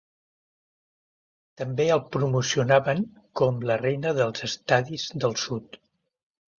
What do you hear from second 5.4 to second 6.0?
sud".